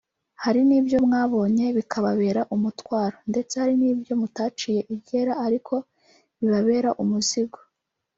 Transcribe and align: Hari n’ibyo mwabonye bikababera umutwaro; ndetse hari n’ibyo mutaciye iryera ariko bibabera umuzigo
Hari 0.43 0.61
n’ibyo 0.69 0.97
mwabonye 1.07 1.65
bikababera 1.77 2.41
umutwaro; 2.55 3.17
ndetse 3.31 3.53
hari 3.61 3.75
n’ibyo 3.81 4.13
mutaciye 4.21 4.81
iryera 4.93 5.33
ariko 5.45 5.73
bibabera 6.37 6.89
umuzigo 7.03 7.57